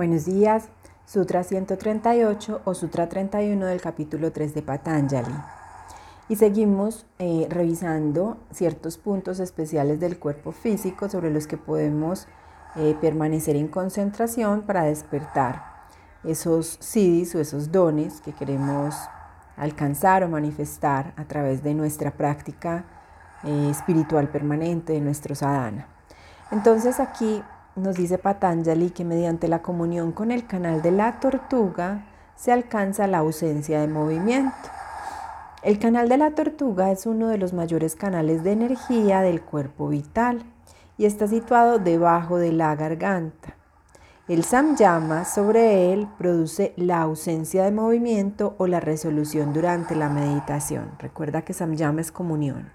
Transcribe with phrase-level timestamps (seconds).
[0.00, 0.70] Buenos días,
[1.04, 5.34] Sutra 138 o Sutra 31 del capítulo 3 de Patanjali.
[6.30, 12.28] Y seguimos eh, revisando ciertos puntos especiales del cuerpo físico sobre los que podemos
[12.76, 15.84] eh, permanecer en concentración para despertar
[16.24, 18.94] esos siddhis o esos dones que queremos
[19.58, 22.86] alcanzar o manifestar a través de nuestra práctica
[23.44, 25.88] eh, espiritual permanente, de nuestro sadhana.
[26.50, 27.42] Entonces aquí
[27.76, 33.06] nos dice Patanjali que mediante la comunión con el canal de la tortuga se alcanza
[33.06, 34.56] la ausencia de movimiento.
[35.62, 39.88] El canal de la tortuga es uno de los mayores canales de energía del cuerpo
[39.88, 40.42] vital
[40.96, 43.56] y está situado debajo de la garganta.
[44.26, 50.92] El samyama sobre él produce la ausencia de movimiento o la resolución durante la meditación.
[50.98, 52.70] Recuerda que samyama es comunión.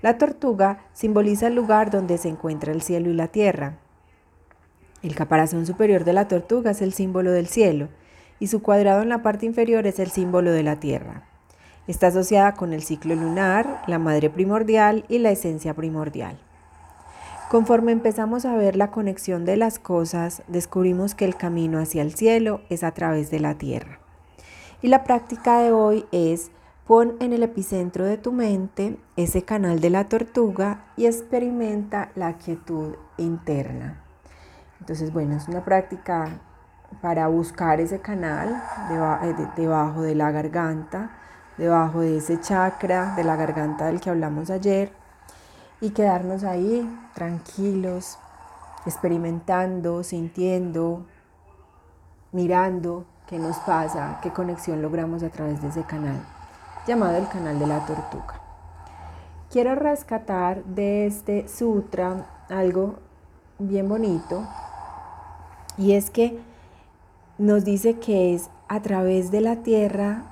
[0.00, 3.78] La tortuga simboliza el lugar donde se encuentra el cielo y la tierra.
[5.04, 7.88] El caparazón superior de la tortuga es el símbolo del cielo
[8.40, 11.24] y su cuadrado en la parte inferior es el símbolo de la tierra.
[11.86, 16.38] Está asociada con el ciclo lunar, la madre primordial y la esencia primordial.
[17.50, 22.14] Conforme empezamos a ver la conexión de las cosas, descubrimos que el camino hacia el
[22.14, 23.98] cielo es a través de la tierra.
[24.80, 26.50] Y la práctica de hoy es
[26.86, 32.38] pon en el epicentro de tu mente ese canal de la tortuga y experimenta la
[32.38, 34.03] quietud interna.
[34.84, 36.28] Entonces, bueno, es una práctica
[37.00, 41.08] para buscar ese canal eh, debajo de la garganta,
[41.56, 44.92] debajo de ese chakra de la garganta del que hablamos ayer
[45.80, 48.18] y quedarnos ahí tranquilos,
[48.84, 51.06] experimentando, sintiendo,
[52.32, 56.20] mirando qué nos pasa, qué conexión logramos a través de ese canal,
[56.86, 58.38] llamado el canal de la tortuga.
[59.50, 62.96] Quiero rescatar de este sutra algo
[63.58, 64.46] bien bonito
[65.76, 66.38] y es que
[67.38, 70.22] nos dice que es a través de la tierra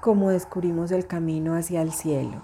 [0.00, 2.42] como descubrimos el camino hacia el cielo.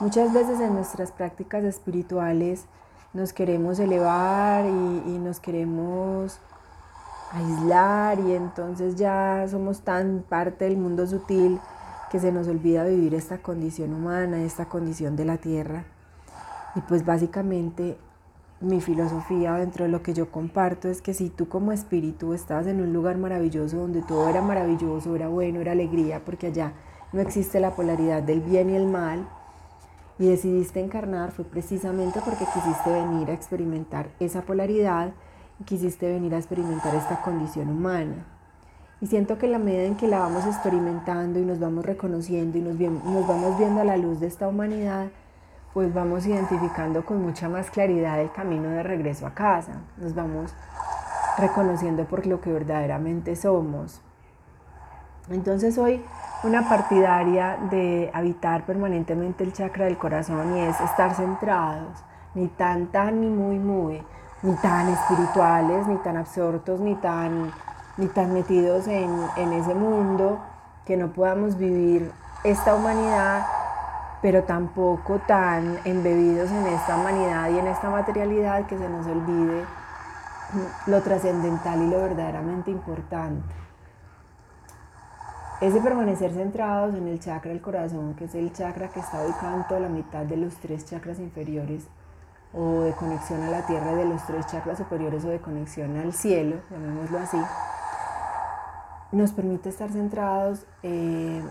[0.00, 2.66] Muchas veces en nuestras prácticas espirituales
[3.12, 6.38] nos queremos elevar y, nos queremos
[7.32, 11.60] aislar y entonces ya somos tan parte del mundo sutil
[12.10, 15.84] que se nos olvida vivir esta condición humana, esta condición de la tierra.
[16.74, 17.96] Y pues básicamente
[18.60, 22.66] mi filosofía dentro de lo que yo comparto es que si tú como espíritu estabas
[22.66, 26.74] en un lugar maravilloso donde todo era maravilloso, era bueno, era alegría, porque allá
[27.12, 29.26] no existe la polaridad del bien y el mal,
[30.18, 35.12] y decidiste encarnar fue precisamente porque quisiste venir a experimentar esa polaridad
[35.58, 38.26] y quisiste venir a experimentar esta condición humana.
[39.00, 42.60] Y siento que la medida en que la vamos experimentando y nos vamos reconociendo y
[42.60, 45.08] nos, nos vamos viendo a la luz de esta humanidad,
[45.72, 50.54] pues vamos identificando con mucha más claridad el camino de regreso a casa, nos vamos
[51.38, 54.02] reconociendo por lo que verdaderamente somos.
[55.30, 56.04] Entonces hoy
[56.42, 62.02] una partidaria de habitar permanentemente el chakra del corazón y es estar centrados,
[62.34, 64.02] ni tan tan ni muy muy,
[64.42, 67.52] ni tan espirituales, ni tan absortos, ni tan,
[67.96, 70.40] ni tan metidos en, en ese mundo
[70.84, 72.10] que no podamos vivir
[72.42, 73.46] esta humanidad
[74.22, 79.64] pero tampoco tan embebidos en esta humanidad y en esta materialidad que se nos olvide
[80.86, 83.54] lo trascendental y lo verdaderamente importante.
[85.60, 89.58] Ese permanecer centrados en el chakra del corazón, que es el chakra que está ubicado
[89.58, 91.86] en toda la mitad de los tres chakras inferiores,
[92.52, 96.14] o de conexión a la tierra de los tres chakras superiores, o de conexión al
[96.14, 97.38] cielo, llamémoslo así,
[99.12, 101.42] nos permite estar centrados eh,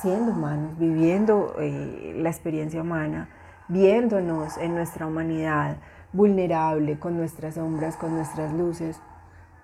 [0.00, 3.28] siendo humanos, viviendo eh, la experiencia humana,
[3.68, 5.76] viéndonos en nuestra humanidad
[6.12, 9.00] vulnerable, con nuestras sombras, con nuestras luces,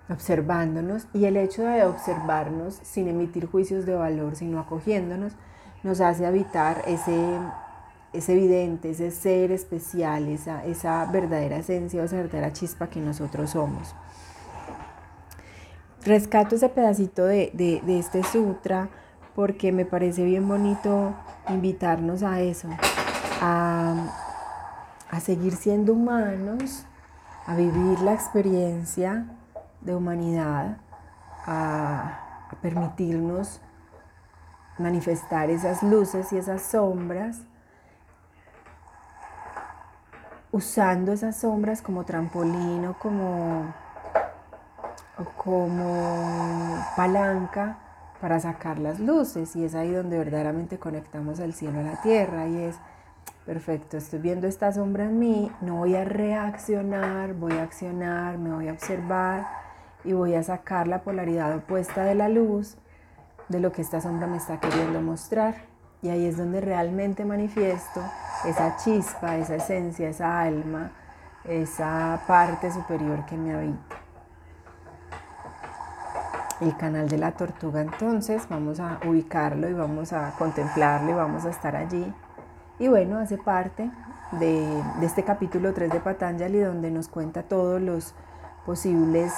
[0.09, 5.33] observándonos y el hecho de observarnos sin emitir juicios de valor, sino acogiéndonos,
[5.83, 7.37] nos hace habitar ese,
[8.13, 13.95] ese evidente, ese ser especial, esa, esa verdadera esencia, esa verdadera chispa que nosotros somos.
[16.05, 18.89] Rescato ese pedacito de, de este sutra
[19.35, 21.13] porque me parece bien bonito
[21.49, 22.69] invitarnos a eso,
[23.41, 23.95] a,
[25.21, 26.85] seguir siendo humanos,
[27.47, 29.25] a vivir la experiencia
[29.81, 30.77] de humanidad,
[31.45, 32.19] a,
[32.61, 33.59] permitirnos
[34.77, 37.41] manifestar esas luces y esas sombras,
[40.51, 43.73] usando esas sombras como trampolín como,
[45.17, 47.77] o como palanca
[48.23, 52.47] para sacar las luces y es ahí donde verdaderamente conectamos al cielo a la tierra
[52.47, 52.77] y es
[53.45, 58.55] perfecto, estoy viendo esta sombra en mí, no voy a reaccionar, voy a accionar, me
[58.55, 59.45] voy a observar
[60.05, 62.77] y voy a sacar la polaridad opuesta de la luz
[63.49, 65.55] de lo que esta sombra me está queriendo mostrar.
[66.01, 68.01] Y ahí es donde realmente manifiesto
[68.45, 70.91] esa chispa, esa esencia, esa alma,
[71.43, 74.02] esa parte superior que me habita.
[76.63, 81.43] El canal de la tortuga entonces vamos a ubicarlo y vamos a contemplarlo y vamos
[81.43, 82.13] a estar allí.
[82.79, 83.91] Y bueno, hace parte
[84.39, 88.15] de, de este capítulo 3 de Patanjali donde nos cuenta todos los
[88.65, 89.33] posibles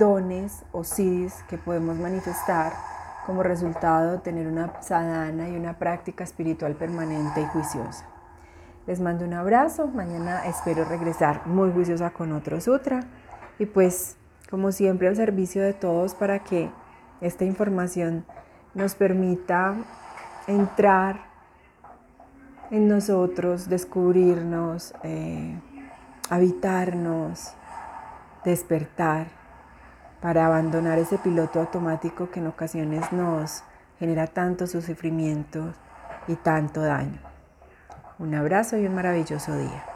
[0.00, 2.72] dones o siddhis que podemos manifestar
[3.24, 8.04] como resultado de tener una sadhana y una práctica espiritual permanente y juiciosa.
[8.88, 13.04] Les mando un abrazo, mañana espero regresar muy juiciosa con otro sutra
[13.60, 14.16] y pues
[14.50, 16.70] como siempre al servicio de todos para que
[17.20, 18.24] esta información
[18.74, 19.74] nos permita
[20.46, 21.26] entrar
[22.70, 25.58] en nosotros, descubrirnos, eh,
[26.30, 27.54] habitarnos,
[28.44, 29.28] despertar
[30.20, 33.62] para abandonar ese piloto automático que en ocasiones nos
[33.98, 35.72] genera tanto sufrimiento
[36.26, 37.20] y tanto daño.
[38.18, 39.93] Un abrazo y un maravilloso día.